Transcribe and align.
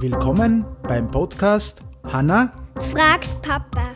Willkommen 0.00 0.66
beim 0.82 1.10
Podcast 1.10 1.80
Hanna 2.04 2.52
fragt 2.90 3.28
Papa. 3.40 3.92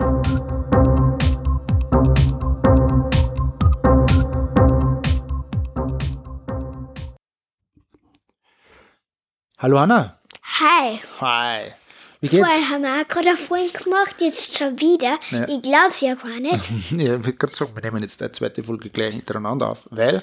Hallo 9.59 9.81
Hanna. 9.81 10.19
Hi. 10.43 11.01
Hi. 11.21 11.73
Wie 12.21 12.29
geht's? 12.29 12.47
Vorher 12.47 12.71
haben 12.71 12.83
wir 12.83 13.03
auch 13.03 13.09
gerade 13.09 13.37
vorhin 13.37 13.73
gemacht, 13.73 14.17
jetzt 14.21 14.57
schon 14.57 14.81
wieder. 14.81 15.19
Ja. 15.31 15.47
Ich 15.49 15.61
glaub's 15.63 16.01
ja 16.01 16.15
gar 16.15 16.41
nicht. 16.41 16.71
Ja, 16.93 17.17
ich 17.17 17.25
wollte 17.25 17.35
gerade 17.35 17.55
sagen, 17.55 17.75
wir 17.75 17.83
nehmen 17.83 18.03
jetzt 18.03 18.21
die 18.21 18.33
zweite 18.33 18.63
Folge 18.63 18.91
gleich 18.91 19.15
hintereinander 19.15 19.71
auf, 19.71 19.89
weil 19.91 20.23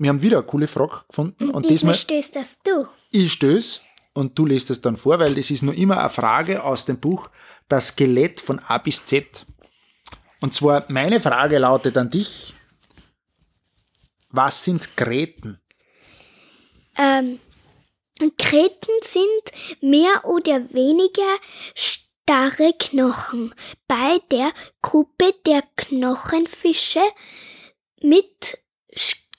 wir 0.00 0.08
haben 0.08 0.22
wieder 0.22 0.38
eine 0.38 0.46
coole 0.46 0.66
Frage 0.66 1.02
gefunden 1.08 1.50
und 1.50 1.68
Diesmal 1.68 1.92
diesmal 1.92 1.94
stößt 1.94 2.36
das 2.36 2.58
du. 2.64 2.86
ich 3.12 3.32
stöß 3.32 3.82
und 4.14 4.36
du 4.38 4.46
liest 4.46 4.70
es 4.70 4.80
dann 4.80 4.96
vor, 4.96 5.18
weil 5.18 5.34
das 5.34 5.50
ist 5.50 5.62
nur 5.62 5.74
immer 5.74 6.00
eine 6.00 6.10
Frage 6.10 6.64
aus 6.64 6.86
dem 6.86 6.98
Buch 6.98 7.28
Das 7.68 7.88
Skelett 7.88 8.40
von 8.40 8.58
A 8.60 8.78
bis 8.78 9.04
Z. 9.04 9.46
Und 10.40 10.54
zwar 10.54 10.86
meine 10.88 11.20
Frage 11.20 11.58
lautet 11.58 11.96
an 11.98 12.08
dich: 12.10 12.54
Was 14.30 14.64
sind 14.64 14.96
Gräten? 14.96 15.60
Ähm, 16.96 17.38
Kreten 18.38 18.94
sind 19.02 19.82
mehr 19.82 20.24
oder 20.24 20.72
weniger 20.72 21.36
starre 21.74 22.72
Knochen. 22.78 23.54
Bei 23.86 24.18
der 24.32 24.50
Gruppe 24.80 25.34
der 25.46 25.62
Knochenfische 25.76 27.02
mit 28.02 28.58
Sch 28.96 29.29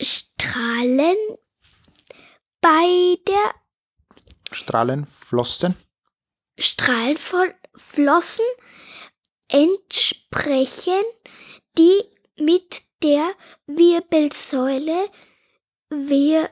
Strahlen 0.00 1.16
bei 2.60 3.16
der 3.26 3.54
Strahlenflossen? 4.52 5.76
Strahlenflossen 6.58 8.44
entsprechen 9.48 11.02
die 11.78 12.02
mit 12.38 12.82
der 13.02 13.34
Wirbelsäule 13.66 15.10
wir 15.90 16.50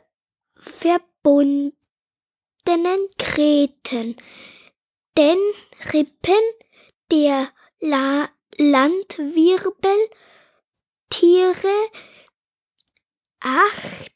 verbundenen 0.57 1.83
Kreten. 3.19 4.17
Den 5.17 5.39
Rippen 5.93 6.43
der 7.11 7.49
La 7.81 8.29
Landwirbeltiere 8.57 10.09
acht. 13.45 14.13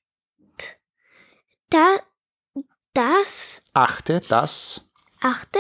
Da, 1.70 2.00
das 2.94 3.62
Achte, 3.74 4.20
das. 4.28 4.80
Achte. 5.20 5.58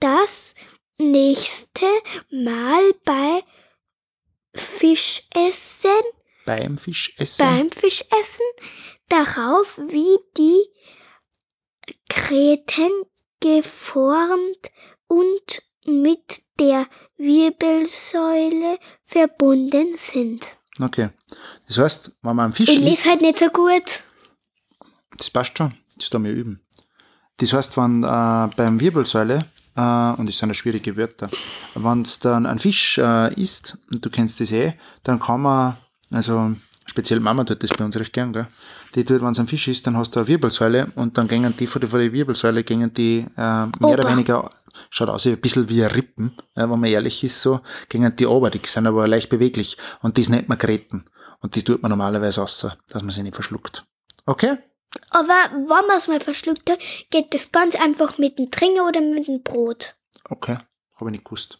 Das 0.00 0.54
nächste 0.98 1.86
Mal 2.30 2.94
bei 3.04 3.42
Fischessen, 4.54 5.90
beim 6.46 6.78
Fischessen. 6.78 7.44
beim 7.44 7.72
Fischessen. 7.72 8.46
Darauf, 9.08 9.76
wie 9.78 10.18
die 10.36 10.70
Kreten 12.08 12.90
geformt 13.40 14.70
und 15.08 15.62
mit 15.84 16.42
der 16.58 16.86
Wirbelsäule 17.16 18.78
verbunden 19.02 19.98
sind. 19.98 20.46
Okay. 20.80 21.10
Das 21.68 21.78
heißt, 21.78 22.16
wenn 22.22 22.36
man 22.36 22.52
Fisch 22.52 22.68
Ich 22.68 22.80
lese 22.80 23.08
halt 23.10 23.22
nicht 23.22 23.38
so 23.38 23.48
gut. 23.48 24.02
das 25.16 25.30
passt 25.30 25.56
schon, 25.56 25.74
das 25.96 26.10
da 26.10 26.22
wir 26.22 26.32
üben. 26.32 26.60
Das 27.38 27.52
heißt, 27.52 27.76
wenn 27.76 28.02
äh, 28.02 28.48
beim 28.56 28.80
Wirbelsäule, 28.80 29.38
äh, 29.76 29.80
und 30.18 30.28
das 30.28 30.38
sind 30.38 30.48
ja 30.48 30.54
schwierige 30.54 30.96
Wörter, 30.96 31.28
wenn 31.74 32.04
du 32.04 32.10
dann 32.20 32.46
einen 32.46 32.58
Fisch 32.58 32.98
äh, 32.98 33.32
isst, 33.40 33.78
und 33.92 34.04
du 34.04 34.10
kennst 34.10 34.40
das 34.40 34.52
eh, 34.52 34.74
dann 35.02 35.18
kann 35.20 35.42
man, 35.42 35.76
also 36.10 36.54
speziell 36.86 37.20
Mama 37.20 37.44
tut 37.44 37.62
das 37.62 37.70
bei 37.70 37.84
uns 37.84 37.96
recht 37.96 38.12
gern, 38.12 38.32
gell? 38.32 38.46
Die 38.94 39.04
tut, 39.04 39.20
wenn 39.22 39.32
es 39.32 39.40
ein 39.40 39.48
Fisch 39.48 39.66
ist, 39.66 39.86
dann 39.86 39.96
hast 39.96 40.14
du 40.14 40.20
eine 40.20 40.28
Wirbelsäule 40.28 40.92
und 40.94 41.18
dann 41.18 41.26
gingen 41.26 41.56
die 41.56 41.66
von 41.66 41.80
der, 41.80 41.90
von 41.90 41.98
der 42.00 42.12
Wirbelsäule 42.12 42.62
gingen 42.62 42.92
die 42.94 43.26
äh, 43.36 43.40
mehr 43.40 43.70
oder 43.80 44.04
Ober. 44.04 44.10
weniger, 44.10 44.50
schaut 44.90 45.08
aus 45.08 45.24
wie 45.24 45.30
ein 45.30 45.40
bisschen 45.40 45.68
wie 45.68 45.82
ein 45.84 45.90
Rippen, 45.90 46.34
wenn 46.54 46.68
man 46.68 46.84
ehrlich 46.84 47.22
ist, 47.24 47.40
so, 47.42 47.60
gingen 47.88 48.14
die 48.16 48.26
ober, 48.26 48.50
die 48.50 48.60
sind 48.66 48.86
aber 48.86 49.06
leicht 49.08 49.28
beweglich 49.28 49.76
und 50.02 50.18
das 50.18 50.28
nennt 50.28 50.48
man 50.48 50.58
Gräten. 50.58 51.04
Und 51.40 51.56
die 51.56 51.62
tut 51.62 51.82
man 51.82 51.90
normalerweise 51.90 52.42
außer, 52.42 52.76
dass 52.88 53.02
man 53.02 53.10
sie 53.10 53.22
nicht 53.22 53.34
verschluckt. 53.34 53.84
Okay? 54.26 54.56
Aber 55.10 55.50
wenn 55.52 55.66
man 55.86 55.96
es 55.98 56.08
mal 56.08 56.20
verschluckt 56.20 56.70
hat, 56.70 56.78
geht 57.10 57.34
das 57.34 57.50
ganz 57.52 57.74
einfach 57.74 58.16
mit 58.18 58.38
dem 58.38 58.50
Trinker 58.50 58.86
oder 58.88 59.00
mit 59.00 59.26
dem 59.26 59.42
Brot. 59.42 59.96
Okay, 60.30 60.56
habe 60.96 61.10
ich 61.10 61.12
nicht 61.12 61.24
gewusst. 61.24 61.58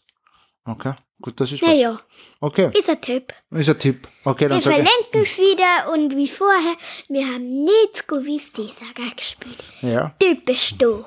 Okay, 0.67 0.93
gut, 1.21 1.39
das 1.39 1.51
ist 1.51 1.61
was. 1.61 1.69
Naja, 1.69 1.99
Okay, 2.39 2.71
ist 2.73 2.89
ein 2.89 2.99
Tipp. 2.99 3.31
ist 3.51 3.69
ein 3.69 3.77
Tipp. 3.77 4.07
Okay, 4.23 4.47
dann 4.47 4.53
Wir 4.53 4.57
ich. 4.57 4.63
verlinken 4.63 5.21
es 5.21 5.37
wieder 5.37 5.91
und 5.93 6.15
wie 6.15 6.27
vorher, 6.27 6.75
wir 7.09 7.25
haben 7.27 7.63
nichts 7.65 8.07
gewiss, 8.07 8.51
die 8.53 8.63
Saga 8.63 9.07
gespielt. 9.15 9.61
Ja, 9.81 10.15
Typisch 10.19 10.75
du. 10.79 11.05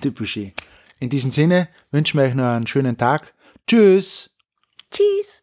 typisch. 0.00 0.36
eh. 0.38 0.54
In 0.98 1.10
diesem 1.10 1.30
Sinne 1.30 1.68
wünschen 1.90 2.18
wir 2.18 2.26
euch 2.26 2.34
noch 2.34 2.44
einen 2.44 2.66
schönen 2.66 2.96
Tag. 2.96 3.34
Tschüss. 3.66 4.30
Tschüss. 4.90 5.42